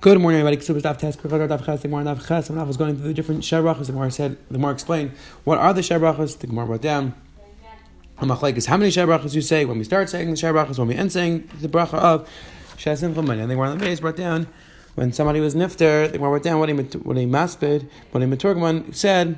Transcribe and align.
Good 0.00 0.20
morning, 0.20 0.38
everybody. 0.38 0.64
Ksubas 0.64 0.82
Daf 0.82 0.96
Tes 0.96 1.16
Daf 1.16 1.66
Ches. 1.66 1.82
The 1.82 1.88
Gemara 1.88 2.04
Daf 2.04 2.24
Ches. 2.24 2.48
Was 2.50 2.76
going 2.76 2.96
through 2.96 3.08
the 3.08 3.14
different 3.14 3.40
Shebrachas, 3.40 3.86
the 3.86 3.92
Gemara 3.92 4.12
said, 4.12 4.36
the 4.46 4.54
Gemara 4.54 4.70
explained, 4.70 5.10
what 5.42 5.58
are 5.58 5.74
the 5.74 5.80
Shebrachas? 5.80 6.38
The 6.38 6.46
Gemara 6.46 6.66
wrote 6.66 6.82
down. 6.82 7.16
is 8.22 8.66
how 8.66 8.76
many 8.76 8.92
Shebrachas 8.92 9.34
you 9.34 9.42
say 9.42 9.64
when 9.64 9.76
we 9.76 9.82
start 9.82 10.08
saying 10.08 10.30
the 10.30 10.36
Shebrachas, 10.36 10.78
when 10.78 10.86
we 10.86 10.94
end 10.94 11.10
saying 11.10 11.50
the 11.60 11.68
bracha 11.68 11.94
of 11.94 12.30
Shesim 12.76 13.12
Chaman. 13.12 13.40
And 13.40 13.50
the 13.50 13.56
Gemara 13.56 13.70
on 13.70 13.78
the 13.78 13.84
base 13.84 13.98
brought 13.98 14.14
down 14.14 14.46
when 14.94 15.12
somebody 15.12 15.40
was 15.40 15.56
nifter. 15.56 16.06
The 16.06 16.18
Gemara 16.18 16.30
wrote 16.30 16.44
down 16.44 16.60
what 16.60 16.68
he 16.68 16.76
what 16.76 17.16
he 17.16 17.26
maspid, 17.26 17.88
what 18.12 18.22
he 18.22 18.28
maturgman 18.28 18.94
said. 18.94 19.36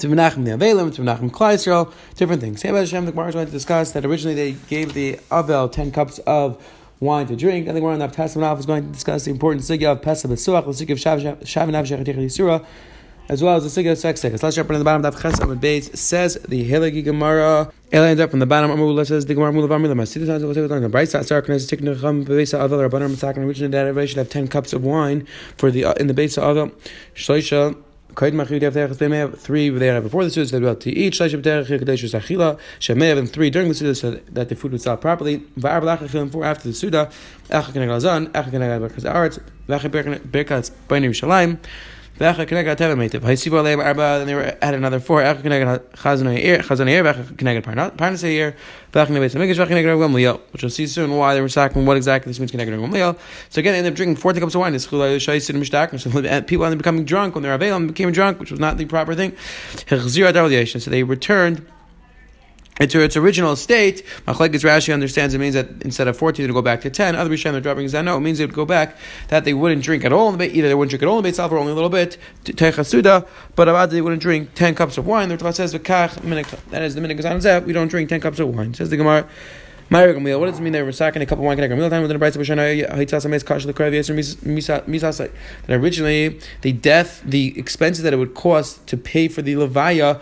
To 0.00 0.08
Menachem 0.08 0.46
the 0.46 0.50
Avelim, 0.50 0.92
to 0.96 1.02
Menachem 1.02 1.30
Klai 1.30 1.92
different 2.16 2.40
things. 2.40 2.62
Hey, 2.62 2.70
Hashem, 2.70 3.04
the 3.04 3.12
Gemara 3.12 3.28
is 3.28 3.34
going 3.34 3.46
to 3.46 3.52
discuss 3.52 3.92
that 3.92 4.04
originally 4.04 4.34
they 4.34 4.52
gave 4.68 4.94
the 4.94 5.14
Avel 5.30 5.70
ten 5.70 5.92
cups 5.92 6.18
of 6.26 6.60
wine 7.00 7.26
to 7.26 7.36
drink. 7.36 7.68
I 7.68 7.72
think 7.72 7.84
we're 7.84 7.92
on 7.92 7.98
the 7.98 8.08
Pesach 8.08 8.58
is 8.58 8.66
going 8.66 8.86
to 8.86 8.92
discuss 8.92 9.24
the 9.24 9.30
important 9.30 9.62
sugya 9.62 9.92
of 9.92 10.02
Pesach 10.02 10.30
Besuach, 10.30 10.64
the 10.64 10.84
sugya 10.84 11.32
of 11.32 11.40
Shav 11.40 11.62
and 11.62 11.72
Avshech 11.74 12.04
Yisura, 12.04 12.64
as 13.28 13.42
well 13.42 13.56
as 13.56 13.62
the 13.62 13.82
sugya 13.82 13.92
of 13.92 13.98
sfek 13.98 14.14
sfeika. 14.14 14.42
Let's 14.42 14.56
jump 14.56 14.70
in 14.70 14.78
the 14.78 14.84
bottom 14.84 15.04
of 15.04 15.20
Ches 15.20 15.38
Amid 15.38 15.60
Beis 15.60 15.96
says 15.96 16.34
the 16.48 16.68
Hilagi 16.68 17.04
Gemara. 17.04 17.72
Ela 17.92 18.08
ends 18.08 18.20
up 18.20 18.30
from 18.30 18.40
the 18.40 18.46
bottom. 18.46 18.70
Amar 18.70 19.04
says 19.04 19.26
the 19.26 19.34
Gemara 19.34 19.52
Mulav 19.52 19.74
Amar 19.74 19.88
Lamas. 19.88 20.14
Sidus 20.14 20.26
Hanzel 20.26 20.48
was 20.48 20.58
on 20.58 20.82
the 20.82 20.88
bright 20.88 21.08
side. 21.08 21.26
Sark 21.26 21.48
Nes 21.48 21.66
Tikna 21.66 22.00
Cham 22.00 22.24
Beisa 22.24 22.58
Avel 22.58 22.88
Rabbanar 22.88 23.08
Matzak. 23.08 23.36
Originally, 23.38 23.70
that 23.70 23.86
everybody 23.86 24.06
should 24.06 24.18
have 24.18 24.28
ten 24.28 24.48
cups 24.48 24.72
of 24.72 24.84
wine 24.84 25.26
for 25.56 25.70
the 25.70 25.84
uh, 25.84 25.94
in 25.94 26.06
the 26.06 26.12
of 26.12 26.18
Avel. 26.18 26.72
Shloisha. 27.14 27.76
May 28.20 29.26
three 29.36 29.68
they 29.70 29.86
have 29.86 30.02
before 30.02 30.24
the 30.24 30.30
Suda, 30.30 30.48
so 30.48 30.56
about 30.58 30.80
to 30.80 30.90
eat. 30.90 31.12
Achila. 31.14 32.58
Shemay 32.80 33.16
have 33.16 33.30
three 33.30 33.50
during 33.50 33.68
the 33.68 33.74
Suda, 33.74 33.94
so 33.94 34.10
that 34.32 34.48
the 34.48 34.56
food 34.56 34.72
would 34.72 34.80
sell 34.80 34.96
properly. 34.96 35.38
B'lachachil 35.58 36.32
four 36.32 36.44
after 36.44 36.68
the 36.68 36.74
Suda. 36.74 37.10
Echa 37.50 37.72
Vecha 42.18 42.46
they 42.46 44.34
were 44.34 44.56
added 44.60 44.78
another 44.78 44.98
four. 44.98 45.22
Parnas 45.22 45.44
Eir. 48.24 48.54
Vecha. 48.92 50.40
Which 50.52 50.62
we'll 50.62 50.70
see 50.70 50.86
soon 50.88 51.16
why 51.16 51.34
they 51.34 51.40
were 51.40 51.48
sacking 51.48 51.86
what 51.86 51.96
exactly 51.96 52.32
this 52.32 52.40
means. 52.40 52.50
So 52.50 52.58
again, 52.58 53.72
they 53.72 53.78
ended 53.78 53.92
up 53.92 53.96
drinking 53.96 54.16
40 54.16 54.40
cups 54.40 54.54
of 54.56 54.60
wine. 54.60 54.72
People 56.46 56.64
ended 56.64 56.78
up 56.78 56.78
becoming 56.78 57.04
drunk 57.04 57.34
when 57.34 57.42
they 57.42 57.48
were 57.48 57.54
available 57.54 57.76
and 57.76 57.88
became 57.88 58.10
drunk, 58.10 58.40
which 58.40 58.50
was 58.50 58.58
not 58.58 58.78
the 58.78 58.84
proper 58.86 59.14
thing. 59.14 59.36
So 59.86 60.90
they 60.90 61.02
returned 61.04 61.66
into 62.80 63.00
its 63.00 63.16
original 63.16 63.56
state, 63.56 64.04
Machlekes 64.26 64.62
Rashi 64.62 64.92
understands 64.92 65.34
it 65.34 65.38
means 65.38 65.54
that 65.54 65.68
instead 65.82 66.08
of 66.08 66.16
14, 66.16 66.44
it 66.44 66.48
would 66.48 66.54
go 66.54 66.62
back 66.62 66.80
to 66.82 66.90
10. 66.90 67.16
Other 67.16 67.30
Rishonim 67.30 67.54
are 67.54 67.60
dropping 67.60 67.84
is 67.84 67.92
that 67.92 68.02
no, 68.02 68.16
it 68.16 68.20
means 68.20 68.40
it 68.40 68.46
would 68.46 68.54
go 68.54 68.64
back 68.64 68.96
that 69.28 69.44
they 69.44 69.54
wouldn't 69.54 69.82
drink 69.82 70.04
at 70.04 70.12
all. 70.12 70.30
Either 70.40 70.68
they 70.68 70.74
wouldn't 70.74 70.90
drink 70.90 71.02
at 71.02 71.08
all 71.08 71.18
in 71.18 71.26
itself 71.26 71.50
or 71.52 71.58
only 71.58 71.72
a 71.72 71.74
little 71.74 71.90
bit, 71.90 72.18
Techasuda, 72.44 73.26
but 73.56 73.68
about 73.68 73.90
they 73.90 74.00
wouldn't 74.00 74.22
drink 74.22 74.54
10 74.54 74.74
cups 74.74 74.96
of 74.98 75.06
wine. 75.06 75.28
The 75.28 75.36
Torah 75.36 75.52
says, 75.52 75.72
that 75.72 75.82
is 76.82 76.94
the 76.94 77.00
Zeh, 77.00 77.64
we 77.64 77.72
don't 77.72 77.88
drink 77.88 78.08
10 78.08 78.20
cups 78.20 78.38
of 78.38 78.54
wine. 78.54 78.74
Says 78.74 78.90
the 78.90 78.96
Gemara. 78.96 79.28
What 79.90 80.22
does 80.22 80.58
it 80.58 80.62
mean 80.62 80.74
they 80.74 80.82
were 80.82 80.92
sacking 80.92 81.22
a 81.22 81.26
couple 81.26 81.44
of 81.44 81.46
wine 81.46 81.56
connector? 81.56 81.74
Meal 81.74 81.88
time 81.88 82.02
within 82.02 82.20
the 82.20 82.26
Brisa 82.26 82.36
That 85.66 85.74
originally 85.74 86.40
the 86.60 86.72
death, 86.72 87.22
the 87.24 87.58
expenses 87.58 88.04
that 88.04 88.12
it 88.12 88.18
would 88.18 88.34
cost 88.34 88.86
to 88.88 88.98
pay 88.98 89.28
for 89.28 89.40
the 89.40 89.54
levaya 89.54 90.20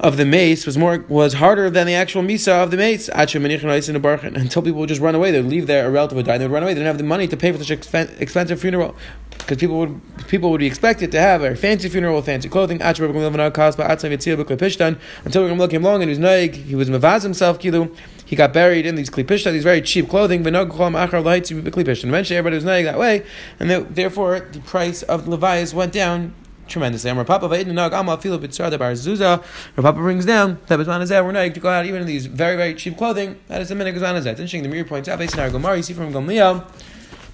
of 0.00 0.16
the 0.16 0.24
mace 0.24 0.66
was 0.66 0.76
more 0.76 1.04
was 1.08 1.34
harder 1.34 1.70
than 1.70 1.86
the 1.86 1.94
actual 1.94 2.22
misa 2.22 2.62
of 2.62 2.70
the 2.70 2.76
mace. 2.76 3.08
Until 3.08 4.62
people 4.62 4.80
would 4.80 4.88
just 4.88 5.00
run 5.00 5.14
away, 5.14 5.30
they'd 5.30 5.42
leave 5.42 5.66
their 5.66 5.90
relative 5.90 6.16
would 6.16 6.26
die, 6.26 6.38
they 6.38 6.44
would 6.44 6.52
run 6.52 6.62
away. 6.62 6.74
They 6.74 6.80
didn't 6.80 6.88
have 6.88 6.98
the 6.98 7.04
money 7.04 7.28
to 7.28 7.36
pay 7.36 7.52
for 7.52 7.62
such 7.62 7.70
expensive 7.70 8.60
funeral 8.60 8.96
because 9.38 9.58
people 9.58 9.78
would 9.78 10.00
people 10.26 10.50
would 10.50 10.58
be 10.58 10.66
expected 10.66 11.12
to 11.12 11.20
have 11.20 11.42
a 11.42 11.54
fancy 11.54 11.88
funeral 11.88 12.16
with 12.16 12.26
fancy 12.26 12.48
clothing. 12.48 12.82
Until 12.82 13.06
Rabbi 13.06 13.20
Gamliel 13.20 15.70
came 15.70 15.84
along 15.84 16.02
and 16.02 16.10
he 16.10 16.18
was 16.18 16.18
naig, 16.18 16.54
he 16.54 16.74
was 16.74 16.90
mavaz 16.90 17.22
himself, 17.22 17.60
kilu. 17.60 17.94
He 18.26 18.36
got 18.36 18.54
buried 18.54 18.86
in 18.86 18.94
these 18.94 19.10
klipishta, 19.10 19.52
these 19.52 19.62
very 19.62 19.82
cheap 19.82 20.08
clothing. 20.08 20.46
And 20.46 20.56
eventually 20.56 22.36
everybody 22.36 22.56
was 22.56 22.64
naig 22.64 22.84
that 22.84 22.98
way, 22.98 23.22
and 23.60 23.70
therefore 23.94 24.40
the 24.40 24.60
price 24.60 25.02
of 25.02 25.26
levias 25.26 25.74
went 25.74 25.92
down 25.92 26.34
tremendously. 26.66 27.10
Amar 27.10 27.24
Papa 27.24 27.48
Va'idinag 27.48 27.98
Amal 27.98 28.16
Filo 28.18 28.38
Bitzar 28.38 28.76
Bar 28.78 28.92
Zuza. 28.92 29.42
Papa 29.76 29.92
brings 29.92 30.24
down 30.24 30.58
that 30.66 30.78
Bizman 30.78 31.02
Azeh, 31.02 31.24
we're 31.24 31.32
not 31.32 31.54
to 31.54 31.60
go 31.60 31.68
out 31.68 31.86
even 31.86 32.00
in 32.02 32.06
these 32.06 32.26
very, 32.26 32.56
very 32.56 32.74
cheap 32.74 32.96
clothing. 32.96 33.38
That 33.48 33.60
is 33.60 33.68
the 33.68 33.74
minute 33.74 33.94
Bizman 33.94 34.20
Azeh. 34.20 34.28
Interesting, 34.28 34.62
the 34.62 34.68
Meiri 34.68 34.86
points 34.86 35.08
out, 35.08 35.18
based 35.18 35.38
on 35.38 35.40
our 35.40 35.50
Gomar, 35.50 35.76
you 35.76 35.82
see 35.82 35.92
from 35.92 36.12
Gamliel, 36.12 36.64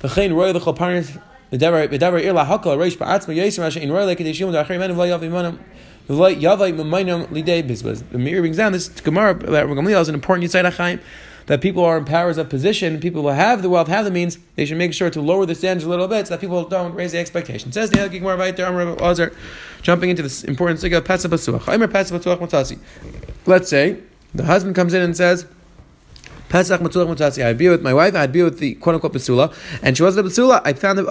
the 0.01 0.09
Chain 0.09 0.33
Roy 0.33 0.53
the 0.53 0.61
Chalparnis, 0.61 1.21
the 1.51 1.59
Devar 1.59 1.83
Ir 1.85 2.33
Lahakal, 2.33 2.77
Reish 2.77 2.97
Ba'atzma 2.97 3.35
Yisra 3.37 3.67
Rasha 3.67 3.81
in 3.81 3.93
Roy 3.93 4.15
V'Layav 4.15 5.21
Imanam. 5.21 5.59
Yavai 6.09 6.75
Mamaynam 6.75 7.27
Lidei 7.29 7.63
Bizbaz. 7.63 8.03
The 8.11 8.19
Meiri 8.19 8.41
brings 8.41 8.57
down 8.57 8.73
this 8.73 8.89
Gemara 8.89 9.35
that 9.35 9.67
Gamliel 9.67 10.01
is 10.01 10.09
an 10.09 10.17
important 10.17 10.51
Yitzhak 10.51 10.73
Chaim 10.73 11.01
that 11.51 11.61
people 11.61 11.85
are 11.85 11.99
in 11.99 12.05
powers 12.05 12.39
of 12.39 12.49
position, 12.49 13.01
people 13.01 13.23
who 13.23 13.29
have 13.29 13.61
the 13.61 13.69
wealth, 13.69 13.89
have 13.89 14.05
the 14.05 14.11
means, 14.13 14.39
they 14.55 14.65
should 14.65 14.79
make 14.79 14.95
sure 14.95 15.11
to 15.11 15.21
lower 15.21 15.45
the 15.45 15.55
standards 15.57 15.85
a 15.85 15.89
little 15.89 16.07
bit 16.07 16.29
so 16.29 16.35
that 16.35 16.41
people 16.41 16.63
don't 16.63 16.95
raise 16.95 17.11
the 17.11 17.19
expectations. 17.19 17.75
Says 17.75 17.91
the 17.91 18.09
Gemara 18.09 18.53
there, 18.53 19.33
jumping 19.83 20.11
into 20.11 20.23
this 20.23 20.45
important 20.45 20.79
sugya, 20.79 21.03
Let's 23.47 23.69
say 23.69 23.99
the 24.33 24.45
husband 24.45 24.77
comes 24.77 24.95
in 24.95 25.03
and 25.03 25.17
says, 25.17 25.45
Pesach 26.51 26.81
Matzulach 26.81 27.07
Matzasi. 27.07 27.45
I'd 27.45 27.57
be 27.57 27.69
with 27.69 27.81
my 27.81 27.95
wife. 27.95 28.15
I'd 28.15 28.33
be 28.33 28.43
with 28.43 28.59
the 28.59 28.75
quote 28.75 28.97
unquote 28.97 29.15
Basula, 29.15 29.55
and 29.83 29.97
she 29.97 30.03
wasn't 30.03 30.27
a 30.27 30.31
Basula. 30.31 30.61
I 30.65 30.75
found 30.75 30.99
the, 30.99 31.07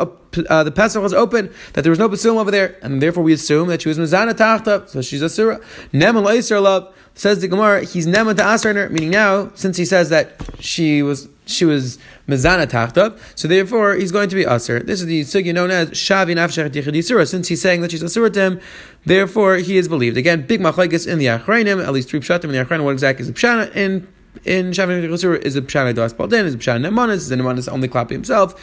uh, 0.49 0.63
the 0.63 0.71
Pesach 0.71 1.01
was 1.01 1.13
open, 1.13 1.51
that 1.73 1.81
there 1.81 1.89
was 1.89 1.97
no 1.97 2.07
Basulim 2.07 2.37
over 2.37 2.51
there, 2.51 2.77
and 2.83 3.01
therefore 3.01 3.23
we 3.23 3.33
assume 3.33 3.69
that 3.69 3.81
she 3.81 3.89
was 3.89 3.97
Mizana 3.97 4.33
Tachta, 4.33 4.87
so 4.87 5.01
she's 5.01 5.23
a 5.23 5.29
Surah. 5.29 5.57
Neman 5.91 6.23
Loiser 6.25 6.61
love. 6.61 6.93
Says 7.15 7.41
the 7.41 7.49
Gemara, 7.49 7.83
he's 7.83 8.07
Neman 8.07 8.37
to 8.37 8.43
Asarner, 8.43 8.89
meaning 8.89 9.09
now, 9.09 9.51
since 9.53 9.75
he 9.75 9.83
says 9.83 10.07
that 10.09 10.41
she 10.59 11.01
was 11.01 11.27
she 11.49 11.65
was 11.65 11.97
mezana 12.27 12.67
tachta, 12.67 13.17
so 13.35 13.47
therefore 13.47 13.95
he's 13.95 14.11
going 14.11 14.29
to 14.29 14.35
be 14.35 14.45
aser. 14.45 14.79
This 14.79 15.01
is 15.01 15.07
the 15.07 15.21
sugya 15.21 15.53
known 15.53 15.71
as 15.71 15.89
shavi 15.89 16.35
nafshech 16.35 16.69
yichid 16.69 17.27
Since 17.27 17.47
he's 17.47 17.61
saying 17.61 17.81
that 17.81 17.91
she's 17.91 18.03
asura 18.03 18.29
to 18.29 18.39
him, 18.39 18.61
therefore 19.05 19.55
he 19.55 19.77
is 19.77 19.87
believed. 19.87 20.15
Again, 20.15 20.45
big 20.45 20.61
machlekes 20.61 21.07
in 21.07 21.19
the 21.19 21.25
achrayim, 21.25 21.83
at 21.83 21.91
least 21.91 22.09
three 22.09 22.19
pshatim 22.19 22.45
in 22.45 22.51
the 22.51 22.63
achrayim. 22.63 22.83
What 22.83 22.91
exactly 22.91 23.23
is 23.23 23.27
the 23.27 23.33
pshana 23.33 23.75
in 23.75 24.07
in 24.45 24.71
Shavim 24.71 25.03
Chosur 25.07 25.39
is 25.41 25.55
a 25.55 25.61
Pshana 25.61 25.93
Das 25.95 26.13
Balden, 26.13 26.45
is 26.45 26.55
a 26.55 26.57
Pshana 26.57 26.87
Nemanis, 26.87 27.15
is 27.15 27.31
a 27.31 27.35
Nemanis 27.35 27.71
only 27.71 27.87
clapping 27.87 28.15
himself. 28.15 28.55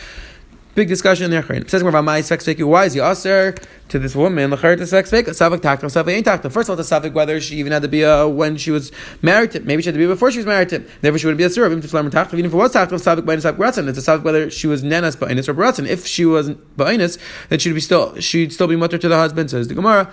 Big 0.76 0.88
discussion 0.88 1.24
in 1.24 1.30
the 1.30 1.42
Achrein. 1.42 1.68
Says 1.70 1.82
sfek 1.82 2.54
sfeika. 2.54 2.64
Why 2.68 2.84
is 2.84 2.92
he 2.92 3.00
aser 3.00 3.54
to 3.88 3.98
this 3.98 4.14
woman? 4.14 4.50
First 4.50 4.62
of 4.62 4.78
all, 4.92 5.16
the 5.16 6.82
savik 6.82 7.14
whether 7.14 7.40
she 7.40 7.56
even 7.56 7.72
had 7.72 7.80
to 7.80 7.88
be 7.88 8.02
a 8.02 8.28
when 8.28 8.58
she 8.58 8.70
was 8.70 8.92
married 9.22 9.52
to. 9.52 9.60
Maybe 9.60 9.80
she 9.80 9.86
had 9.86 9.94
to 9.94 9.98
be 9.98 10.06
before 10.06 10.30
she 10.30 10.36
was 10.36 10.44
married 10.44 10.68
to. 10.68 10.80
Therefore, 11.00 11.18
she 11.18 11.26
wouldn't 11.26 11.38
be 11.38 11.44
a 11.44 11.48
surah. 11.48 11.68
Even 11.68 11.78
if 11.78 11.84
it 11.86 11.92
was 11.92 12.74
ratzon. 12.74 13.88
It's 13.88 13.98
a 13.98 14.02
savik 14.02 14.22
whether 14.22 14.50
she 14.50 14.66
was 14.66 14.82
nenas 14.82 15.16
ba'inus 15.16 15.48
or 15.48 15.54
ratzon. 15.54 15.86
If 15.88 16.06
she 16.06 16.26
was 16.26 16.50
ba'inus, 16.50 17.16
then 17.48 17.58
she'd 17.58 17.72
be 17.72 17.80
still 17.80 18.14
she'd 18.20 18.52
still 18.52 18.66
be 18.66 18.76
mutter 18.76 18.98
to 18.98 19.08
the 19.08 19.16
husband. 19.16 19.50
Says 19.50 19.68
the 19.68 19.74
Gemara. 19.74 20.12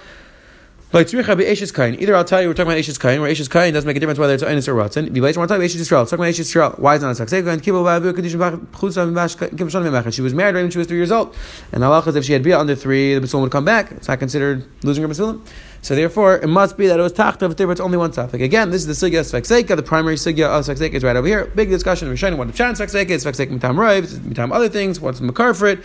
Like 0.94 1.08
tzricha 1.08 1.36
be 1.36 1.46
eshes 1.46 1.74
kain. 1.74 2.00
Either 2.00 2.16
I'll 2.16 2.24
tell 2.24 2.40
you 2.40 2.48
we're 2.48 2.54
talking 2.54 2.72
about 2.72 2.80
eshes 2.80 3.00
kain, 3.00 3.20
where 3.20 3.32
eshes 3.32 3.50
kain 3.50 3.74
doesn't 3.74 3.88
make 3.88 3.98
a 3.98 4.00
difference 4.00 4.20
whether 4.20 4.36
it's 4.36 4.44
einus 4.44 4.68
or 4.68 4.76
ratzon. 4.76 5.08
If 5.08 5.16
you 5.16 5.24
later 5.24 5.40
want 5.40 5.50
to 5.50 5.56
talk 5.56 5.60
about 5.60 5.68
eshes 5.68 5.82
Yisrael, 5.82 6.08
talking 6.08 6.20
about 6.20 6.36
eshes 6.36 6.54
Yisrael. 6.54 6.78
Why 6.78 6.94
is 6.94 7.02
it 7.02 7.06
not 7.08 7.14
a 7.14 7.16
success? 7.16 7.48
And 7.48 7.64
kibul 7.64 7.84
ba'avu 7.84 8.14
kadishim 8.14 8.68
b'chutza 8.68 9.12
mimach. 9.12 10.14
She 10.14 10.22
was 10.22 10.36
married 10.36 10.54
when 10.54 10.70
she 10.70 10.78
was 10.78 10.86
three 10.86 10.98
years 10.98 11.12
old, 11.12 11.36
and 11.72 11.84
Allah 11.84 12.04
if 12.06 12.24
she 12.26 12.34
had 12.34 12.44
bia 12.44 12.60
under 12.60 12.76
three, 12.76 13.16
the 13.16 13.22
basulim 13.22 13.42
would 13.42 13.52
come 13.52 13.66
back. 13.66 13.92
It's 13.94 14.08
not 14.08 14.20
considered 14.20 14.66
losing 14.84 15.02
her 15.02 15.10
basulim. 15.10 15.42
So 15.82 15.96
therefore, 15.96 16.36
it 16.36 16.48
must 16.48 16.78
be 16.78 16.86
that 16.86 17.00
it 17.00 17.02
was 17.02 17.14
tachta 17.14 17.52
if 17.52 17.70
it's 17.72 17.82
only 17.82 17.98
one 17.98 18.14
suffix. 18.14 18.44
Again, 18.44 18.70
this 18.70 18.86
is 18.86 19.00
the 19.00 19.10
sugya 19.10 19.22
of 19.22 19.76
The 19.76 19.82
primary 19.82 20.18
sugya 20.18 20.46
of 20.46 20.64
sfexeka 20.64 20.94
is 20.94 21.04
right 21.04 21.16
over 21.16 21.28
here. 21.28 21.46
Big 21.56 21.70
discussion. 21.70 22.08
Rishonim 22.08 22.38
what 22.38 22.46
the 22.46 22.54
chan 22.54 22.76
sfexeka 22.76 23.10
is. 23.10 23.26
Sfexeka 23.26 23.50
mitam 23.50 23.78
roiv, 23.78 24.06
mitam 24.20 24.54
other 24.54 24.70
things. 24.70 25.00
What's 25.00 25.20
it? 25.20 25.80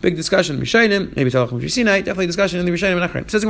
Big 0.00 0.16
discussion. 0.16 0.58
Rishonim 0.58 1.14
maybe 1.16 1.30
talachim 1.30 1.70
Sinai. 1.70 1.98
Definitely 1.98 2.28
discussion 2.28 2.60
in 2.60 2.64
the 2.64 2.72
Rishonim 2.72 3.02
and 3.02 3.12
Achron. 3.12 3.30
Says 3.30 3.44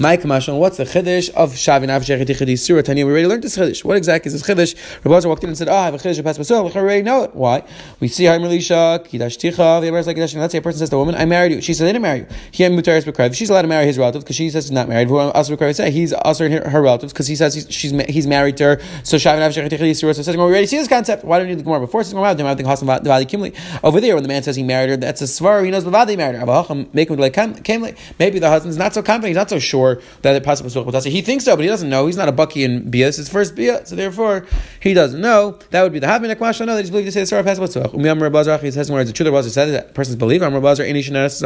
my 0.00 0.16
Kamashon, 0.16 0.58
what's 0.58 0.78
the 0.78 0.84
Chiddush 0.84 1.28
of 1.34 1.52
Shavin 1.52 1.88
Avshech 1.88 2.24
Chiddush 2.24 2.58
Surah 2.60 2.80
Tanya? 2.80 3.04
We 3.04 3.12
already 3.12 3.26
learned 3.26 3.42
this 3.42 3.58
Chiddush. 3.58 3.84
What 3.84 3.98
exactly 3.98 4.32
is 4.32 4.32
this 4.32 4.42
Chiddush? 4.48 5.04
Rabbi 5.04 5.28
walked 5.28 5.44
in 5.44 5.50
and 5.50 5.58
said, 5.58 5.68
Oh, 5.68 5.76
I 5.76 5.84
have 5.84 5.94
a 5.94 5.98
Chiddush 5.98 6.18
of 6.18 6.24
Pas. 6.24 6.38
We 6.38 6.56
already 6.56 7.02
know 7.02 7.24
it. 7.24 7.34
Why? 7.34 7.62
We 8.00 8.08
see 8.08 8.24
Haim 8.24 8.42
Elisha, 8.42 9.04
Kidash 9.04 9.36
Ticha, 9.36 9.82
the 9.82 9.88
Abbas 9.88 10.06
like 10.06 10.16
Kidash. 10.16 10.34
Let's 10.36 10.52
say 10.52 10.58
a 10.58 10.62
person 10.62 10.78
says 10.78 10.88
to 10.88 10.96
a 10.96 10.98
woman, 11.00 11.16
I 11.16 11.26
married 11.26 11.52
you. 11.52 11.60
She 11.60 11.74
says, 11.74 11.82
I 11.82 11.92
didn't 11.92 12.00
marry 12.00 12.20
you. 12.20 12.26
He 12.50 12.62
had 12.62 12.72
Mutaris 12.72 13.04
Bekrev. 13.04 13.34
She's 13.34 13.50
allowed 13.50 13.62
to 13.62 13.68
marry 13.68 13.84
his 13.84 13.98
relatives 13.98 14.24
because 14.24 14.36
she 14.36 14.48
says 14.48 14.64
he's 14.64 14.72
not 14.72 14.88
married. 14.88 15.08
Who 15.08 15.18
also 15.18 15.54
Bekrev 15.54 15.76
say 15.76 15.90
he's 15.90 16.14
also 16.14 16.48
her, 16.48 16.70
her 16.70 16.80
relatives 16.80 17.12
because 17.12 17.26
he 17.26 17.36
says 17.36 17.52
he's, 17.52 17.70
she's, 17.70 17.92
he's 18.06 18.26
married 18.26 18.56
to 18.56 18.64
her. 18.64 18.80
So 19.04 19.18
Shavin 19.18 19.40
Avshech 19.40 19.68
Chiddush 19.68 19.96
Surah. 19.96 20.14
So 20.14 20.22
says, 20.22 20.34
we 20.34 20.42
already 20.42 20.66
see 20.66 20.78
this 20.78 20.88
concept. 20.88 21.24
Why 21.24 21.38
don't 21.38 21.46
you 21.46 21.56
need 21.56 21.60
the 21.60 21.64
Gemara 21.64 21.80
before? 21.80 22.04
Says, 22.04 22.14
I 22.14 22.34
think 22.54 22.66
Hasan 22.66 22.86
Vadi 22.86 23.26
Kimli. 23.26 23.54
Over 23.84 24.00
there, 24.00 24.14
when 24.14 24.22
the 24.22 24.28
man 24.28 24.42
says 24.42 24.56
he 24.56 24.62
married 24.62 24.88
her, 24.88 24.96
that's 24.96 25.20
a 25.20 25.26
svar. 25.26 25.62
He 25.62 25.70
knows 25.70 25.84
Vadi 25.84 26.16
married 26.16 26.36
her. 26.36 26.86
Make 26.94 27.10
him 27.10 27.18
like 27.18 27.36
Maybe 28.18 28.38
the 28.38 28.48
husband's 28.48 28.78
not 28.78 28.94
so 28.94 29.02
confident. 29.02 29.28
He's 29.28 29.36
not 29.36 29.50
so 29.50 29.58
sure 29.58 29.89
that 30.22 30.42
pasuk 30.42 30.62
basuach 30.62 31.06
He 31.06 31.22
thinks 31.22 31.44
so, 31.44 31.56
but 31.56 31.62
he 31.62 31.68
doesn't 31.68 31.88
know. 31.88 32.06
He's 32.06 32.16
not 32.16 32.28
a 32.28 32.32
bucky 32.32 32.64
in 32.64 32.90
bia. 32.90 33.08
It's 33.08 33.16
his 33.16 33.28
first 33.28 33.54
bia, 33.54 33.84
so 33.86 33.96
therefore 33.96 34.46
he 34.80 34.94
doesn't 34.94 35.20
know. 35.20 35.58
That 35.70 35.82
would 35.82 35.92
be 35.92 35.98
the 35.98 36.06
having 36.06 36.30
a 36.30 36.34
No, 36.34 36.50
that 36.50 36.80
he's 36.80 36.90
believed 36.90 37.06
to 37.06 37.12
say 37.12 37.20
the 37.20 37.26
story 37.26 37.40
of 37.40 37.46
pasuk 37.46 37.68
basuach. 37.68 37.94
Umiyam 37.94 38.20
Rabazach. 38.20 38.60
He 38.60 38.70
says 38.70 38.90
where 38.90 39.00
a 39.00 39.12
truth. 39.12 39.28
Rabazach 39.28 39.50
said 39.50 39.66
that 39.66 39.94
person's 39.94 40.16
belief. 40.16 40.42
Am 40.42 40.52
Rabazach 40.52 40.86
any 40.86 41.02
shenas 41.02 41.40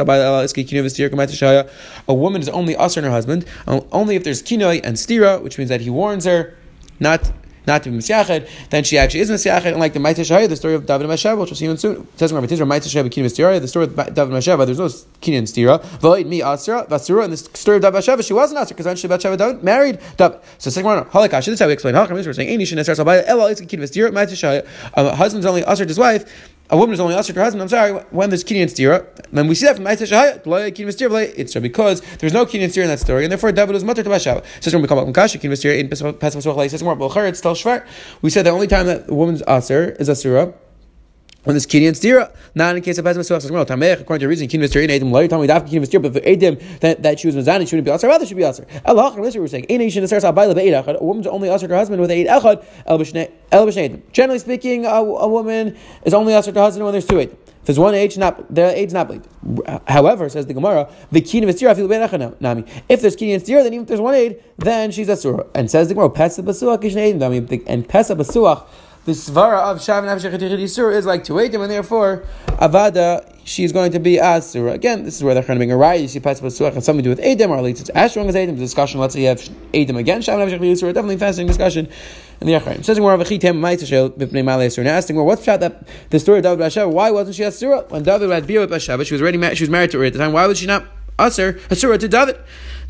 A 2.07 2.13
woman 2.13 2.41
is 2.41 2.49
only 2.49 2.75
us 2.75 2.97
and 2.97 3.05
her 3.05 3.11
husband, 3.11 3.45
um, 3.67 3.85
only 3.91 4.15
if 4.15 4.23
there's 4.23 4.41
kinoi 4.41 4.81
and 4.83 4.95
stira, 4.95 5.41
which 5.41 5.57
means 5.57 5.69
that 5.69 5.81
he 5.81 5.89
warns 5.89 6.25
her 6.25 6.55
not 6.99 7.31
not 7.67 7.83
to 7.83 7.91
be 7.91 7.97
misyached, 7.97 8.47
then 8.69 8.83
she 8.83 8.97
actually 8.97 9.21
is 9.21 9.31
misyached. 9.31 9.65
And 9.65 9.77
like 9.77 9.93
the 9.93 9.99
Maita 9.99 10.21
Shahaya, 10.21 10.47
the 10.49 10.55
story 10.55 10.75
of 10.75 10.85
David 10.85 11.09
and 11.09 11.13
Masheva, 11.13 11.39
which 11.39 11.49
we'll 11.49 11.57
see 11.57 11.65
in 11.65 11.77
soon. 11.77 12.01
It 12.01 12.19
says 12.19 12.33
Rabbi 12.33 12.47
Tizra 12.47 12.67
Maita 12.67 13.11
Kina 13.11 13.27
Mistira, 13.27 13.59
the 13.59 13.67
story 13.67 13.85
of 13.85 13.95
David 13.95 14.19
and 14.19 14.33
Masheva, 14.33 14.65
there's 14.65 14.79
no 14.79 14.89
Kina 15.21 15.37
and 15.37 15.47
Stira. 15.47 15.83
Void 15.99 16.27
me 16.27 16.41
Asra, 16.41 16.85
Vasura, 16.85 17.23
and 17.23 17.33
the 17.33 17.37
story 17.37 17.77
of 17.77 17.83
David 17.83 17.95
and 17.95 18.05
Masheva, 18.05 18.25
she 18.25 18.33
wasn't 18.33 18.59
Asra 18.59 18.75
because 18.75 18.85
eventually 18.85 19.09
Bathsheba 19.09 19.63
married 19.63 19.99
David. 20.17 20.39
So 20.57 20.69
second 20.69 20.85
one, 20.85 21.03
Halakash, 21.05 21.45
this 21.45 21.47
is 21.49 21.59
how 21.59 21.67
we 21.67 21.73
explain 21.73 21.95
Halakam. 21.95 22.13
We're 22.13 22.33
saying 22.33 22.49
Any 22.49 22.65
Shin 22.65 22.77
Esar 22.77 22.95
Sabaya, 22.95 23.23
Ela 23.25 23.51
Itzki 23.53 23.69
Kina 23.69 23.83
Mistira, 23.83 24.11
Maita 24.11 24.33
Shahaya. 24.33 24.65
Uh, 24.93 25.11
A 25.11 25.15
husband's 25.15 25.45
only 25.45 25.63
Asra 25.63 25.85
to 25.85 25.89
his 25.89 25.99
wife 25.99 26.51
a 26.69 26.77
woman 26.77 26.93
is 26.93 26.99
only 26.99 27.15
to 27.15 27.33
her 27.33 27.43
husband. 27.43 27.61
I'm 27.61 27.69
sorry, 27.69 27.93
when 28.11 28.29
there's 28.29 28.43
kinyan 28.43 28.65
stira, 28.65 29.05
then 29.31 29.47
we 29.47 29.55
see 29.55 29.65
that 29.65 29.75
from 29.75 29.85
Ma'aseh 29.85 30.07
Shahaya, 30.07 31.33
it's 31.37 31.53
because 31.55 32.01
there's 32.17 32.33
no 32.33 32.45
kinyan 32.45 32.69
stira 32.69 32.83
in 32.83 32.89
that 32.89 32.99
story, 32.99 33.23
and 33.23 33.31
therefore 33.31 33.51
David 33.51 33.73
was 33.73 33.83
mutter 33.83 34.03
to 34.03 34.09
Bashava. 34.09 34.43
Says 34.61 34.73
when 34.73 34.81
we 34.81 34.87
come 34.87 34.97
up 34.97 35.13
Kasha, 35.13 35.37
stira 35.37 35.77
in 35.77 35.89
Pesach 35.89 36.41
says 36.41 36.83
more, 36.83 36.97
it's 37.27 37.39
still 37.39 37.55
shvar. 37.55 37.85
We 38.21 38.29
said 38.29 38.45
the 38.45 38.51
only 38.51 38.67
time 38.67 38.87
that 38.87 39.07
the 39.07 39.13
woman's 39.13 39.43
usher 39.47 39.91
is 39.99 40.09
asura 40.09 40.53
when 41.45 41.53
there's 41.53 41.65
kidney 41.65 41.87
and 41.87 41.95
stira, 41.95 42.35
not 42.53 42.75
in 42.75 42.83
case 42.83 42.97
of 42.97 43.05
Pesach. 43.05 43.25
Tamech, 43.25 44.01
according 44.01 44.19
to 44.19 44.25
the 44.25 44.27
reason, 44.27 44.47
kidney 44.47 44.67
stira, 44.67 44.89
Adam, 44.89 45.11
Lari, 45.11 45.27
Tommy, 45.27 45.47
Dafka, 45.47 45.69
kidney 45.69 45.87
stira, 45.87 46.01
but 46.01 46.13
for 46.13 46.27
Adam, 46.27 46.57
that, 46.81 47.01
that 47.01 47.19
she 47.19 47.27
was 47.27 47.35
Mazani, 47.35 47.67
she 47.67 47.75
wouldn't 47.75 47.85
be 47.85 47.91
Asar, 47.91 48.09
rather 48.09 48.25
should 48.25 48.37
be 48.37 48.43
Asar. 48.43 48.65
Allah, 48.85 49.15
this 49.21 49.35
we're 49.37 49.47
saying, 49.47 49.65
Ain't 49.69 49.91
Shin 49.91 50.03
Asar 50.03 50.19
Sabayla 50.19 50.55
Be'ed 50.55 50.73
Echad, 50.73 50.99
a 50.99 51.03
woman's 51.03 51.27
only 51.27 51.49
Asar 51.49 51.69
her 51.69 51.75
husband 51.75 52.01
with 52.01 52.11
Eid 52.11 52.27
Echad, 52.27 52.65
El 52.85 52.99
B'Shnei 52.99 54.11
Generally 54.11 54.39
speaking, 54.39 54.85
a, 54.85 54.89
a 54.89 55.27
woman 55.27 55.77
is 56.03 56.13
only 56.13 56.33
Asar 56.33 56.53
her 56.53 56.61
husband 56.61 56.83
when 56.83 56.91
there's 56.91 57.05
two 57.05 57.19
Eid. 57.19 57.37
If 57.65 57.69
there's 57.69 57.79
one 57.79 57.95
age, 57.95 58.15
not 58.15 58.53
the 58.53 58.79
age 58.79 58.93
not 58.93 59.07
believed. 59.07 59.27
However, 59.87 60.29
says 60.29 60.45
the 60.45 60.53
Gemara, 60.53 60.87
the 61.11 61.19
kini 61.19 61.47
v'stira 61.47 61.75
feel 61.75 61.87
nami. 62.39 62.63
If 62.87 63.01
there's 63.01 63.15
kini 63.15 63.33
and 63.33 63.43
stira, 63.43 63.63
then 63.63 63.73
even 63.73 63.81
if 63.81 63.87
there's 63.87 63.99
one 63.99 64.13
aid, 64.13 64.39
then 64.59 64.91
she's 64.91 65.09
a 65.09 65.17
surah. 65.17 65.45
And 65.55 65.71
says 65.71 65.87
the 65.87 65.95
Gemara, 65.95 66.11
pesa 66.11 66.43
basuach 66.43 66.83
kishnei 66.83 67.15
nami. 67.15 67.37
And 67.65 67.89
pesa 67.89 68.15
basuach 68.15 68.67
the 69.05 69.11
svara 69.11 69.59
of 69.59 69.77
Shav 69.77 70.03
Nafshech 70.03 70.91
is 70.91 71.05
like 71.05 71.23
eightim, 71.23 71.61
and 71.61 71.71
therefore 71.71 72.23
Avada 72.47 73.31
she 73.43 73.63
is 73.63 73.71
going 73.71 73.91
to 73.91 73.99
be 73.99 74.19
Asura. 74.19 74.71
Again, 74.73 75.03
this 75.03 75.15
is 75.15 75.23
where 75.23 75.35
to 75.35 75.59
bring 75.59 75.71
a 75.71 75.77
right. 75.77 76.01
You 76.01 76.07
see 76.07 76.19
Pes 76.19 76.41
Pasuach 76.41 76.73
has 76.73 76.83
something 76.83 77.03
to 77.03 77.15
do 77.15 77.21
with 77.21 77.23
Edim, 77.23 77.49
or 77.49 77.57
at 77.57 77.63
least 77.63 77.81
it's 77.81 77.89
as 77.91 78.11
strong 78.11 78.27
as. 78.27 78.33
The 78.33 78.51
discussion, 78.51 78.99
let's 78.99 79.13
say 79.13 79.21
you 79.21 79.27
have 79.27 79.39
Edim 79.73 79.97
again, 79.97 80.21
Shav 80.21 80.39
Nafshech 80.39 80.59
Yisur, 80.59 80.91
definitely 80.91 81.17
fascinating 81.17 81.47
discussion 81.47 81.87
And 82.39 82.49
the 82.49 82.53
Achayim. 82.53 82.83
Says 82.83 82.99
more 82.99 83.13
of 83.13 83.21
a 83.21 83.23
Chitem 83.23 83.59
Maitzashel 83.59 84.17
Bipnei 84.17 84.43
Malay 84.43 84.65
Asura. 84.65 84.85
Now 84.85 84.95
asking, 84.95 85.15
well, 85.15 85.25
what's 85.25 85.45
that 85.45 85.87
the 86.09 86.19
story 86.19 86.39
of 86.39 86.43
David 86.43 86.59
Basheva? 86.59 86.91
Why 86.91 87.11
wasn't 87.11 87.35
she 87.35 87.43
Asura? 87.43 87.85
When 87.89 88.01
David 88.01 88.31
had 88.31 88.47
Bia 88.47 88.61
with 88.61 88.81
she 88.81 89.13
was 89.13 89.21
already 89.21 89.37
married, 89.37 89.57
she 89.57 89.63
was 89.63 89.69
married 89.69 89.91
to 89.91 89.99
her 89.99 90.05
at 90.05 90.13
the 90.13 90.19
time. 90.19 90.33
Why 90.33 90.47
was 90.47 90.57
she 90.57 90.65
not 90.65 90.83
Asur, 91.17 91.59
Asura 91.71 91.97
to 91.97 92.07
David? 92.07 92.37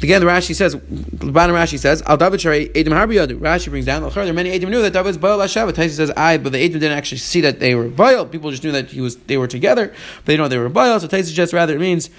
Again, 0.01 0.19
the 0.19 0.27
Rashi 0.27 0.54
says, 0.54 0.74
the 0.74 1.31
bottom 1.31 1.56
Rashi 1.56 1.80
says, 1.80 2.01
Al 2.01 2.18
David 2.18 2.42
Shari 2.42 2.68
Edim 2.69 2.89
Harbiyadu. 2.89 3.39
Rashi 3.39 3.69
brings 3.69 3.86
down, 3.86 4.01
there 4.01 4.30
are 4.30 4.33
many 4.33 4.51
Edim 4.51 4.69
knew 4.69 4.81
that 4.81 4.92
David 4.92 5.07
was 5.07 5.18
Baal 5.18 5.39
Hashav. 5.39 5.72
Taisi 5.72 5.92
says, 5.92 6.12
I, 6.18 6.38
but 6.38 6.51
the 6.51 6.57
Edim 6.57 6.74
didn't 6.74 6.98
actually 6.98 7.19
see 7.19 7.39
that 7.42 7.60
they 7.60 7.75
were 7.75 7.88
Baal. 7.88 8.25
People 8.25 8.51
just 8.51 8.63
knew 8.63 8.74
that 8.74 8.89
he 8.89 9.00
was, 9.00 9.16
they 9.16 9.38
were 9.38 9.48
together, 9.48 9.88
but 9.88 10.25
they 10.25 10.38
know 10.38 10.48
they 10.48 10.57
were 10.57 10.69
Baal. 10.69 11.00
So 11.00 11.07
Taisi 11.07 11.25
suggests 11.25 11.54
rather 11.54 11.75
it 11.75 11.80
means 11.80 12.10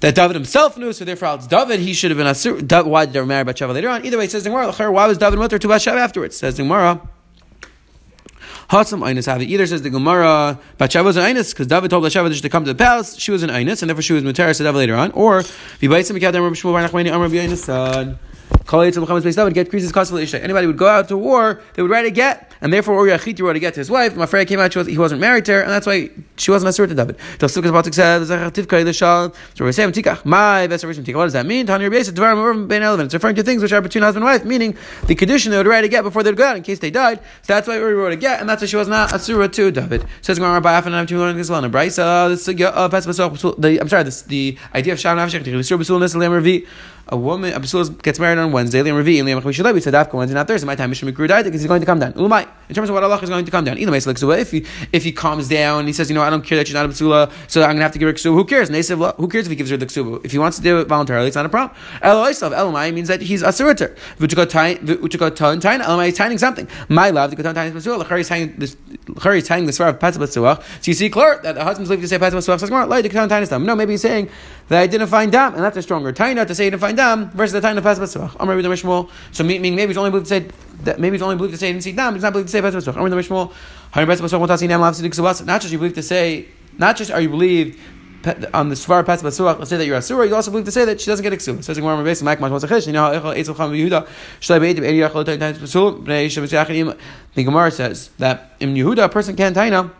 that 0.00 0.16
David 0.16 0.34
himself 0.34 0.76
knew, 0.76 0.92
so 0.92 1.04
therefore 1.04 1.36
it's 1.36 1.46
David, 1.46 1.78
he 1.78 1.92
should 1.92 2.10
have 2.10 2.18
been 2.18 2.26
Asur. 2.26 2.84
Why 2.84 3.04
did 3.04 3.14
they 3.14 3.24
marry 3.24 3.44
Bathsheba 3.44 3.72
later 3.72 3.88
on? 3.88 4.04
Either 4.04 4.18
way, 4.18 4.26
says 4.26 4.42
the 4.42 4.50
Gemara, 4.50 4.72
why 4.90 5.06
was 5.06 5.18
David 5.18 5.38
mutter 5.38 5.60
to 5.60 5.68
Bathsheba 5.68 5.98
afterwards? 5.98 6.36
Says 6.36 6.56
Gemara, 6.56 7.00
Hasam 8.70 9.00
Einis 9.00 9.26
have 9.26 9.42
Either 9.42 9.66
says 9.66 9.82
the 9.82 9.90
Gemara, 9.90 10.58
Bathsheba 10.78 11.04
was 11.04 11.16
an 11.16 11.24
Einis 11.24 11.52
because 11.52 11.66
David 11.66 11.90
told 11.90 12.02
Bathsheba 12.02 12.30
to 12.30 12.48
come 12.48 12.64
to 12.64 12.72
the 12.72 12.78
palace. 12.78 13.18
She 13.18 13.30
was 13.30 13.42
an 13.42 13.50
Einis, 13.50 13.82
and 13.82 13.88
therefore 13.88 14.02
she 14.02 14.12
was 14.12 14.22
Muteris 14.22 14.58
to 14.58 14.64
David 14.64 14.78
later 14.78 14.94
on. 14.94 15.10
Or 15.12 15.40
Vibaisim 15.40 16.18
Mikad 16.18 16.34
Amr 16.34 16.50
Shmuel 16.50 16.72
Bar 16.72 16.88
Nachmani 16.88 17.12
Amr 17.12 17.28
B'Einis 17.28 17.58
son. 17.58 18.18
Anybody 20.42 20.66
would 20.66 20.78
go 20.78 20.86
out 20.86 21.08
to 21.08 21.16
war, 21.16 21.60
they 21.74 21.82
would 21.82 21.90
write 21.90 22.06
a 22.06 22.10
get, 22.10 22.51
and 22.62 22.72
therefore 22.72 23.06
Uri 23.06 23.18
Achiti 23.18 23.42
wrote 23.42 23.56
a 23.56 23.58
get 23.58 23.74
to 23.74 23.80
his 23.80 23.90
wife. 23.90 24.16
My 24.16 24.24
friend 24.26 24.48
came 24.48 24.60
out, 24.60 24.74
was, 24.74 24.86
he 24.86 24.96
wasn't 24.96 25.20
married 25.20 25.44
to 25.46 25.52
her, 25.52 25.60
and 25.60 25.70
that's 25.70 25.86
why 25.86 26.08
she 26.36 26.50
wasn't 26.50 26.78
a 26.78 26.86
to 26.86 26.94
David. 26.94 27.16
So 27.38 27.60
we're 29.64 29.72
saying, 29.72 29.92
my 30.24 30.66
best 30.68 30.84
What 30.84 30.94
does 30.94 31.32
that 31.34 31.44
mean? 31.44 31.66
It's 31.68 33.14
referring 33.14 33.34
to 33.34 33.42
things 33.42 33.62
which 33.62 33.72
are 33.72 33.80
between 33.82 34.02
husband 34.02 34.24
and 34.24 34.32
wife, 34.32 34.44
meaning 34.44 34.76
the 35.06 35.14
condition 35.14 35.50
they 35.50 35.58
would 35.58 35.66
write 35.66 35.84
a 35.84 35.88
get 35.88 36.02
before 36.02 36.22
they'd 36.22 36.36
go 36.36 36.46
out 36.46 36.56
in 36.56 36.62
case 36.62 36.78
they 36.78 36.90
died. 36.90 37.18
So 37.42 37.54
that's 37.54 37.66
why 37.68 37.76
Uri 37.76 37.94
wrote 37.94 38.12
a 38.12 38.16
get, 38.16 38.40
and 38.40 38.48
that's 38.48 38.62
why 38.62 38.66
she 38.66 38.76
was 38.76 38.88
not 38.88 39.12
a 39.12 39.18
surah 39.18 39.48
to 39.48 39.70
David. 39.70 40.06
Says 40.22 40.38
Gemara 40.38 40.60
Afan 40.60 40.86
and 40.86 40.96
I'm 40.96 41.06
learning 41.06 41.36
this 41.36 41.50
one. 41.50 41.64
Brisa, 41.70 42.28
the 43.58 43.80
I'm 43.80 43.88
sorry, 43.88 44.04
this 44.04 44.22
the 44.22 44.56
idea 44.74 44.92
of 44.92 45.00
Shalom 45.00 45.18
Avshech, 45.18 46.66
a 47.08 47.16
woman, 47.16 47.52
a 47.52 47.60
Basil 47.60 47.88
gets 47.88 48.18
married 48.18 48.38
on 48.38 48.52
Wednesday, 48.52 48.80
Liam 48.80 49.02
Revi, 49.02 49.18
and 49.18 49.28
Liam 49.28 49.42
Chamishalai, 49.42 49.74
we 49.74 49.80
said 49.80 49.94
Afka 49.94 50.14
Wednesday, 50.14 50.34
not 50.34 50.46
Thursday. 50.46 50.66
My 50.66 50.76
time 50.76 50.90
Mishra 50.90 51.10
Mikru 51.10 51.26
died 51.26 51.44
because 51.44 51.60
he's 51.60 51.68
going 51.68 51.80
to 51.80 51.86
come 51.86 51.98
down. 51.98 52.12
Umay. 52.14 52.48
In 52.68 52.74
terms 52.74 52.88
of 52.88 52.94
what 52.94 53.04
Allah 53.04 53.18
is 53.20 53.28
going 53.28 53.44
to 53.44 53.50
come 53.50 53.64
down. 53.64 53.76
Either 53.78 53.92
way, 53.92 54.00
so 54.00 54.10
if 54.30 54.50
he 54.50 54.64
if 54.92 55.04
he 55.04 55.12
calms 55.12 55.48
down, 55.48 55.86
he 55.86 55.92
says, 55.92 56.08
you 56.08 56.14
know, 56.14 56.22
I 56.22 56.30
don't 56.30 56.44
care 56.44 56.56
that 56.56 56.66
she's 56.66 56.74
not 56.74 56.86
a 56.86 56.88
Basula, 56.88 57.30
so 57.46 57.60
I'm 57.60 57.68
going 57.68 57.76
to 57.78 57.82
have 57.82 57.92
to 57.92 57.98
give 57.98 58.08
her 58.08 58.14
ksuba. 58.14 58.34
Who 58.34 58.44
cares? 58.44 58.70
Nasev, 58.70 59.16
who 59.16 59.28
cares 59.28 59.46
if 59.46 59.50
he 59.50 59.56
gives 59.56 59.70
her 59.70 59.76
the 59.76 59.86
ksuba? 59.86 60.24
If 60.24 60.32
he 60.32 60.38
wants 60.38 60.56
to 60.56 60.62
do 60.62 60.78
it 60.78 60.88
voluntarily, 60.88 61.26
it's 61.26 61.36
not 61.36 61.44
a 61.44 61.50
problem. 61.50 61.76
Eloisav, 62.02 62.56
Elomai 62.56 62.94
means 62.94 63.08
that 63.08 63.20
he's 63.20 63.42
a 63.42 63.48
suriter. 63.48 63.94
Vuchukot 64.18 64.48
Elomai 64.50 66.08
is 66.08 66.16
tying 66.16 66.38
something. 66.38 66.66
My 66.88 67.10
love, 67.10 67.30
the 67.30 67.36
Kotan 67.36 67.54
Tain 67.54 67.72
Basula, 67.72 68.04
Lachari 68.04 68.20
is 68.20 68.56
this, 68.56 68.76
Lachari 69.06 69.38
is 69.38 69.46
tying 69.46 69.66
the 69.66 69.72
Svar 69.72 69.90
of 69.90 69.98
Patzabasuach. 69.98 70.62
So 70.62 70.90
you 70.90 70.94
see 70.94 71.10
clear 71.10 71.40
that 71.42 71.54
the 71.54 71.64
husband's 71.64 71.90
leaving 71.90 72.02
to 72.02 72.08
say 72.08 72.18
Patzabasuach 72.18 72.60
says, 72.60 72.70
like 72.70 73.02
the 73.02 73.10
Kotan 73.10 73.28
Tain 73.28 73.66
No, 73.66 73.76
maybe 73.76 73.92
he's 73.92 74.02
saying 74.02 74.30
that 74.68 74.80
I 74.80 74.86
didn't 74.86 75.08
find 75.08 75.30
dam, 75.30 75.54
and 75.54 75.62
that's 75.62 75.76
a 75.76 75.82
stronger 75.82 76.12
taina 76.12 76.46
to 76.46 76.54
say 76.54 76.64
he 76.64 76.70
didn't 76.70 76.80
find 76.80 76.96
dam 76.96 77.30
versus 77.30 77.52
the 77.52 77.60
taina 77.60 77.82
pas 77.82 77.98
b'tzvach. 77.98 78.36
Amar 78.40 78.56
Rabbi 78.56 78.68
Mishmol. 78.68 79.10
So 79.32 79.44
meaning 79.44 79.74
maybe 79.74 79.90
it's 79.90 79.98
only 79.98 80.10
believed 80.10 80.28
to 80.28 80.40
say 80.40 80.48
that 80.84 80.98
maybe 81.00 81.14
it's 81.14 81.22
only 81.22 81.36
believed 81.36 81.54
to 81.54 81.58
say 81.58 81.68
he 81.68 81.72
didn't 81.72 81.84
see 81.84 81.92
dam. 81.92 82.14
It's 82.14 82.22
not 82.22 82.32
believed 82.32 82.48
to 82.48 82.52
say 82.52 82.60
see 84.56 84.66
dam 84.68 84.80
Not 85.46 85.60
just 85.60 85.72
you 85.72 85.78
believe 85.78 85.94
to 85.94 86.02
say, 86.02 86.46
not 86.78 86.96
just 86.96 87.10
are 87.10 87.20
you 87.20 87.28
believed 87.28 87.78
on 88.54 88.68
the 88.68 88.74
Svar 88.74 89.04
Pas 89.04 89.22
Basuach, 89.22 89.58
let's 89.58 89.70
say 89.70 89.76
that 89.76 89.86
you're 89.86 89.96
a 89.96 89.98
Asura, 89.98 90.26
you 90.28 90.34
also 90.34 90.50
believe 90.50 90.66
to 90.66 90.72
say 90.72 90.84
that 90.84 91.00
she 91.00 91.10
doesn't 91.10 91.24
get 91.24 91.32
Shabbat 91.32 91.66
The 97.34 97.44
Gemara 97.44 97.70
says 97.70 98.10
that 98.18 98.56
in 98.60 98.74
Yehuda, 98.74 99.04
a 99.04 99.08
person 99.08 99.34
can't 99.36 99.56
taina 99.56 99.90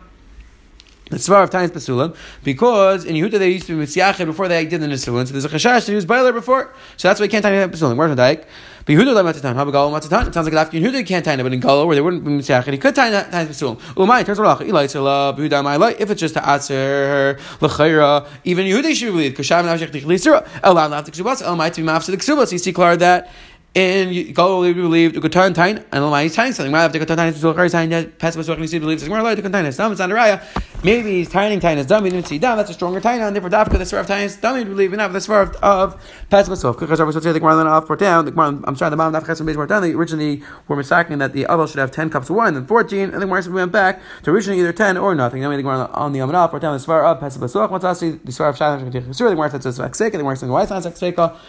the 1.09 1.17
Svar 1.17 1.43
of 1.43 1.49
Tainis 1.49 1.69
Pasulim, 1.69 2.15
because 2.43 3.05
in 3.05 3.15
Yehuda 3.15 3.39
they 3.39 3.51
used 3.51 3.67
to 3.67 3.77
be 3.77 3.85
Mitziyached 3.85 4.25
before 4.25 4.47
they 4.47 4.65
did 4.65 4.81
the 4.81 4.87
Nisulim, 4.87 5.27
so 5.27 5.33
there's 5.33 5.45
a 5.45 5.49
Chashash 5.49 5.85
that 5.85 5.87
he 5.87 5.95
was 5.95 6.05
Bailer 6.05 6.31
before, 6.31 6.73
so 6.97 7.07
that's 7.07 7.19
why 7.19 7.25
he 7.25 7.29
can't 7.29 7.43
Tainis 7.43 7.67
Pasulim. 7.67 7.97
Where's 7.97 8.15
the 8.15 8.21
Daik? 8.21 8.45
But 8.85 8.95
Yehuda 8.95 9.13
like 9.13 9.35
Matatan, 9.35 9.55
Habagalo 9.55 9.97
Matatan. 9.97 10.27
It 10.27 10.33
sounds 10.33 10.45
like 10.47 10.55
after 10.55 10.77
Yehuda 10.77 11.05
can't 11.05 11.25
Taina, 11.25 11.43
but 11.43 11.53
in 11.53 11.61
Galo 11.61 11.85
where 11.85 11.95
they 11.95 12.01
wouldn't 12.01 12.23
be 12.23 12.31
Mitziyached, 12.31 12.71
he 12.71 12.77
could 12.77 12.95
Taina 12.95 13.29
Tainis 13.29 13.47
Pasulim. 13.47 13.79
Umay, 13.95 14.25
turns 14.25 14.39
out, 14.39 14.61
Eli 14.61 14.85
Tzala, 14.87 15.37
Yehuda 15.37 15.63
My 15.63 15.75
Light, 15.75 16.01
if 16.01 16.09
it's 16.09 16.19
just 16.19 16.33
to 16.33 16.41
Atzer, 16.41 17.37
Lechayra, 17.59 18.27
even 18.43 18.65
Yehuda 18.65 18.93
should 18.93 19.11
believe, 19.11 19.31
because 19.31 19.47
Shav 19.47 19.63
Navshech 19.63 19.91
Tichlisira, 19.91 20.47
Allah 20.63 20.89
not 20.89 21.05
the 21.05 21.11
Ksubas, 21.11 21.41
El 21.41 21.55
Might 21.55 21.73
to 21.73 21.81
be 21.81 21.87
Mafsa 21.87 22.07
the 22.07 22.17
Ksubas, 22.17 22.51
you 22.51 22.57
see 22.57 22.73
clear 22.73 22.97
that 22.97 23.29
and 23.75 24.35
go 24.35 24.61
we 24.61 24.71
believe 24.73 25.19
the 25.19 25.29
turn 25.29 25.53
Tain 25.53 25.77
and 25.77 25.87
Lamai 25.91 26.25
is 26.25 26.35
tying 26.35 26.53
something. 26.53 26.71
Might 26.71 26.81
have 26.81 26.91
to 26.91 26.99
Tain 26.99 27.33
to 27.33 27.39
Zokar 27.39 27.71
Tain 27.71 27.89
that 27.89 28.19
Pesach 28.19 28.45
Zokar 28.45 28.59
Nisi 28.59 28.77
believes 28.77 29.01
it's 29.01 29.09
more 29.09 29.21
like 29.23 29.35
to 29.35 29.49
Tain 29.49 29.65
is 29.65 29.77
dumb, 29.77 29.91
it's 29.91 29.99
not 29.99 30.11
raya. 30.11 30.43
Maybe 30.83 31.11
he's 31.13 31.29
tying 31.29 31.59
Tain 31.59 31.79
is 31.79 31.87
dumb, 31.87 32.03
he 32.03 32.11
didn't 32.11 32.27
see 32.27 32.37
dumb, 32.37 32.57
that's 32.57 32.69
a 32.69 32.73
stronger 32.73 33.01
Tain, 33.01 33.19
and 33.19 33.35
therefore 33.35 33.49
Dafka 33.49 33.71
the 33.71 33.79
Svar 33.79 34.01
of 34.01 34.07
Tain 34.07 34.23
is 34.23 34.37
dumb, 34.37 34.57
he 34.57 34.63
believe 34.63 34.93
enough 34.93 35.11
the 35.11 35.19
Svar 35.19 35.49
of, 35.49 35.55
of 35.63 36.01
Pesach 36.29 36.53
Zokar. 36.53 36.81
Because 36.81 36.99
I 36.99 37.03
was 37.03 37.15
say 37.15 37.31
the 37.31 37.39
Gemara 37.39 37.65
off 37.65 37.87
port 37.87 37.99
down, 37.99 38.25
the 38.25 38.31
Gemara, 38.31 38.61
I'm 38.65 38.75
sorry, 38.75 38.91
the 38.91 38.97
Mom 38.97 39.11
Dafka 39.11 39.35
some 39.35 39.51
more 39.51 39.65
down, 39.65 39.81
they 39.81 39.93
originally 39.93 40.43
were 40.67 40.75
mistaken 40.75 41.17
that 41.17 41.33
the 41.33 41.43
Abel 41.43 41.65
should 41.65 41.79
have 41.79 41.89
10 41.89 42.11
cups 42.11 42.29
of 42.29 42.35
wine, 42.35 42.53
then 42.53 42.67
14, 42.67 42.99
and 43.05 43.13
then 43.13 43.21
Gemara 43.21 43.43
went 43.51 43.71
back 43.71 44.01
to 44.21 44.29
originally 44.29 44.59
either 44.59 44.73
10 44.73 44.97
or 44.97 45.15
nothing. 45.15 45.41
Then 45.41 45.49
we 45.49 45.57
the 45.57 45.67
on 45.67 46.13
the 46.13 46.19
Amanah 46.19 46.49
port 46.51 46.61
down 46.61 46.77
the 46.77 46.85
Svar 46.85 47.03
of 47.03 47.19
Pesach 47.19 47.41
Zokar, 47.41 47.71
what's 47.71 47.83
us 47.83 48.01
the 48.01 48.11
Svar 48.27 48.49
of 48.49 48.57
Shalom 48.57 48.85
the 48.85 48.99
Gemara 48.99 49.49
says 49.49 49.65
it's 49.65 49.79
Svar 49.79 50.11
the 50.11 50.17
Gemara 50.19 50.37
says 50.37 50.49
why 50.49 50.61
it's 50.61 50.69
not 50.69 50.83
Svar 50.83 51.39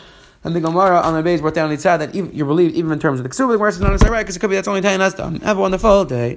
and 0.44 0.54
the 0.54 0.60
Gemara 0.60 1.00
on 1.00 1.14
the 1.14 1.22
base 1.22 1.40
brought 1.40 1.54
down 1.54 1.70
the 1.70 1.78
side 1.78 1.98
that 1.98 2.14
even, 2.14 2.32
you're 2.34 2.46
believed 2.46 2.74
even 2.74 2.92
in 2.92 2.98
terms 2.98 3.18
of 3.18 3.24
the 3.24 3.30
Ksuba, 3.30 3.48
the 3.48 3.54
Gemara 3.54 3.70
is 3.70 3.80
not 3.80 3.90
necessarily 3.90 4.16
right 4.18 4.22
because 4.22 4.36
it 4.36 4.40
could 4.40 4.50
be 4.50 4.56
that's 4.56 4.68
only 4.68 4.82
10 4.82 5.00
us 5.00 5.14
done. 5.14 5.36
Have 5.40 5.58
a 5.58 5.60
wonderful 5.60 6.04
day. 6.04 6.36